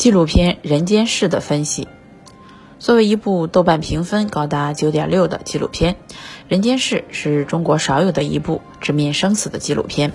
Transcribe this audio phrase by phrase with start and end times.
[0.00, 1.86] 纪录片《人间世》的分析。
[2.78, 5.92] 作为一部豆瓣评分高达九点六的纪录片，
[6.48, 10.12] 《人间世》是中国少有的一部直面生死的纪录片。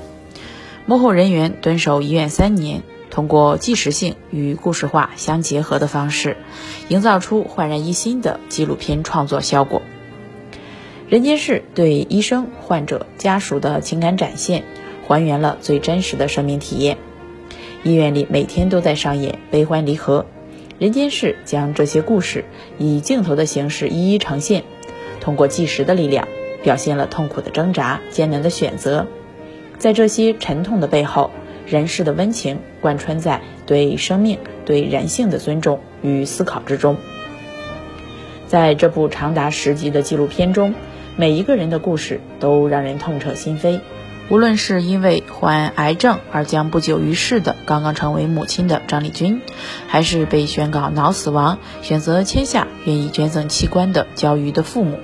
[0.87, 2.81] 幕后人员蹲守医院三年，
[3.12, 6.36] 通过纪实性与故事化相结合的方式，
[6.90, 9.83] 营造出焕然一新的纪录片创作效果。
[11.10, 14.63] 《人间世》对医生、患者、家属的情感展现，
[15.08, 16.98] 还原了最真实的生命体验。
[17.86, 20.26] 医院里每天都在上演悲欢离合，
[20.80, 22.45] 人间世将这些故事
[22.80, 24.63] 以镜头的形式一一呈现，
[25.21, 26.27] 通过纪实的力量，
[26.63, 29.05] 表现了痛苦的挣扎、艰难的选择。
[29.77, 31.29] 在这些沉痛的背后，
[31.67, 36.98] 人世的温情贯穿在对生命、对人性的尊重与思考之中。
[38.48, 40.73] 在这部长达十集的纪录片中，
[41.17, 43.79] 每一个人的故事都让人痛彻心扉。
[44.27, 49.41] 无论是因为患癌症而将不久于世的刚刚成为母亲的张丽君，
[49.88, 54.98] 还是被宣告脑死亡、选择签下愿意捐赠器官的焦瑜的父母，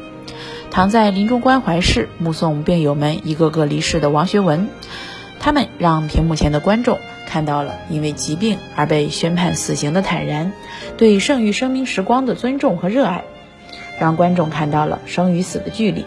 [0.71, 4.69] 躺在临终关怀室目送病友们一个个离世的王学文，
[5.39, 10.51] 他们让屏幕前的观众看到了因为疾病而被宣判死刑的坦然，
[10.97, 13.23] 对剩余生命时光的尊重和热爱，
[13.99, 16.05] 让观众看到了生与死的距离。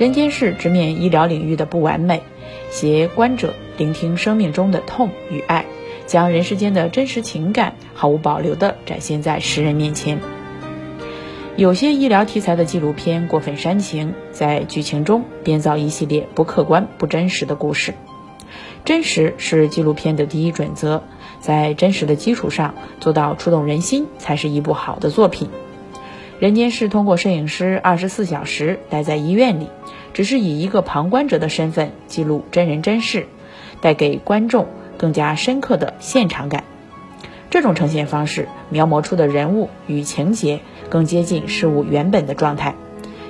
[0.00, 2.22] 人间世直面医疗领域的不完美，
[2.70, 5.66] 携观者聆听生命中的痛与爱，
[6.06, 10.18] 将人世间的真实情感毫无保留地展现在世人面前。
[11.54, 17.92] 有些医疗题材的纪录片过分煽情，在剧情中编造一系列不客观、不真实的故事。
[18.86, 21.02] 真实是纪录片的第一准则，
[21.40, 25.50] 在真实的基础上做到触动人心，才是一部好的作品。
[26.38, 29.68] 人间世通过摄影师二十四小时待在医院里，
[30.12, 33.26] 只是以一个旁观者的身份记录真人真事，
[33.80, 34.66] 带给观众
[34.96, 36.64] 更加深刻的现场感。
[37.50, 42.74] 这种呈现方式描摹出的人物与情节更接近事物原本的状态，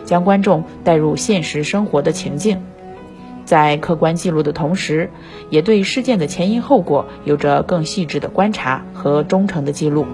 [0.05, 2.63] 将观众带入现实生活的情境，
[3.47, 5.11] 在客观记录的同时，
[5.49, 10.07] 也对事件的前因后果有着更细致的观察和忠诚的记录。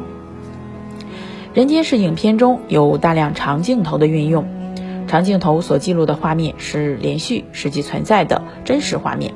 [1.53, 4.47] 人间世影片中有大量长镜头的运用，
[5.06, 9.34] 长镜头所记录的画面是连续、实际存在的真实画面，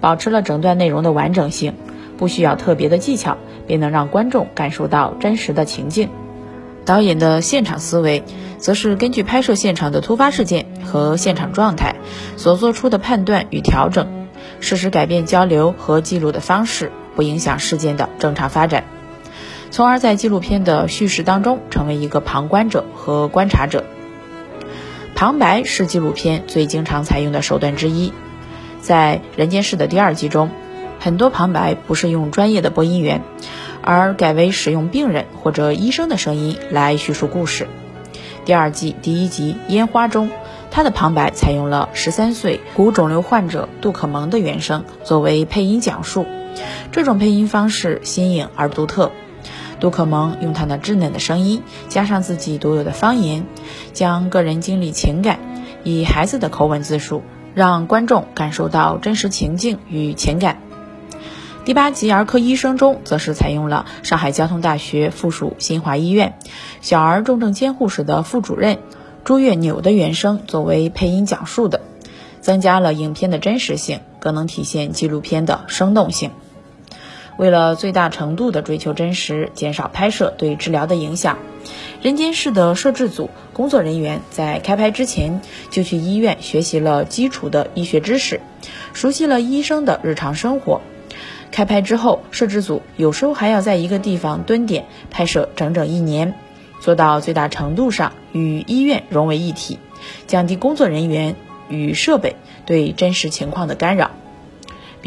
[0.00, 1.74] 保持了整段内容的完整性，
[2.16, 6.10] 不需要特别的技巧，便能让观众感受到真实的情境。
[6.84, 8.22] 导演的现场思维，
[8.58, 11.96] 则是根据拍摄现场的突发事件和现场状态
[12.36, 14.28] 所做出的判断与调整，
[14.60, 18.84] 适时改变交流和记录的方式，不影响事件的正常发展。
[19.72, 23.82] 从而在纪录片的叙事当中成为一个旁观者和观察者。
[25.16, 28.12] 旁白是纪录片最经常采用的手段之一。
[28.82, 30.50] 在《人间世》的第二季中，
[31.00, 33.22] 很多旁白不是用专业的播音员，
[33.80, 37.66] 而改为使用病人或者医生的声音来叙述故事。
[38.44, 40.28] 第二季第一集《烟花》中，
[40.70, 46.26] 他的旁白采用了十三岁骨肿瘤患者杜可萌的原声作为配音讲述。
[46.92, 49.12] 这种配音方式新颖而独特。
[49.80, 53.46] 杜可萌用她那稚嫩的声音，加上自己独有的方言，
[53.92, 55.38] 将个人经历、情感
[55.84, 57.22] 以孩子的口吻自述，
[57.54, 60.58] 让观众感受到真实情境与情感。
[61.64, 66.38] 第八集儿科医生中，则是采用了上海交通大学附属新华医院
[66.80, 68.78] 小儿重症监护室的副主任
[69.24, 71.80] 朱月纽的原声作为配音讲述的，
[72.40, 76.30] 增加了影片的真实性，更能体现纪录片的生动性。
[77.36, 81.38] 为了最大程度地追求真实，减少拍摄对治疗的影响，
[82.00, 88.40] 人间世的摄制组工作人员在开拍之前就去医院学习了基础的医学知识，
[88.94, 90.80] 熟悉了医生的日常生活。
[91.52, 96.34] 开拍之后，摄制组有时候还要在一个地方蹲点拍摄整整一年，
[96.80, 99.78] 做到最大程度上与医院融为一体，
[100.26, 101.36] 降低工作人员
[101.68, 104.10] 与设备对真实情况的干扰。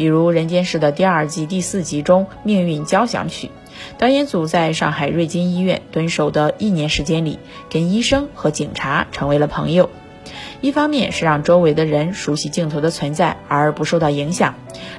[0.00, 3.48] 比如《人间世》的第二季第四集中，《命运交响曲》，
[3.98, 7.38] 导演组在上海瑞金医院蹲守的一年时间里，
[7.68, 9.90] 跟医生和警察成为了朋友。
[10.62, 14.54] 一方面是让周围的人熟悉镜头的存在而不受到影响，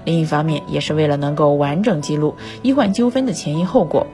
[0.06, 4.06] 另一方面也是为了能够完整记录医患纠纷的前因后果。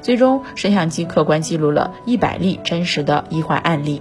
[0.00, 4.00] 最终，摄像机客观记录了一百例真实的医患案例，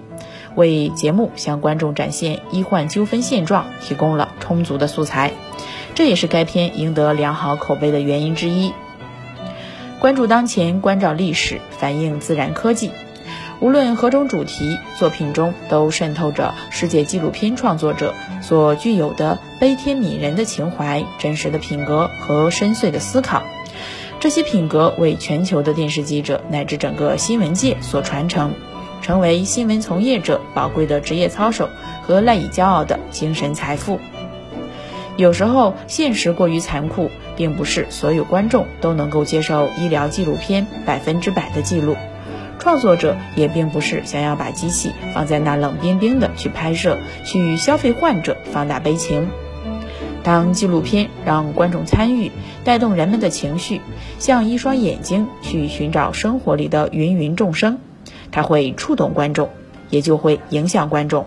[0.56, 5.34] 为节目向观众展现医患纠纷现状提供了充足的素材。
[5.96, 8.74] 这也是该片赢得良好口碑的原因之一。
[10.00, 12.92] 关注当前，关照历史，反映自然科技。
[13.62, 23.42] 无论何种主题，作品中都渗透着世界纪录片创作者所具有的悲天悯人的情怀、真实的品格和深邃的思考。
[24.20, 28.54] 这些品格为全球的电视记者乃至整个新闻界所传承，
[29.02, 31.70] 成为新闻从业者宝贵的职业操守
[32.02, 34.00] 和赖以骄傲的精神财富。
[35.18, 41.96] 有时候，现实过于残酷，并不是所有观众都能够接受医疗纪录片百分之百的记录。
[42.60, 49.30] 创作者也并不是想要把机器放在那冷冰冰的去拍摄，去消费患者，放大悲情。
[50.24, 52.32] 当纪录片让观众参与，
[52.64, 53.80] 带动人们的情绪，
[54.20, 57.78] 像一双眼睛去寻找生活里的芸芸众生，
[58.32, 59.50] 它会触动观众，
[59.92, 61.26] 也就会影响观众。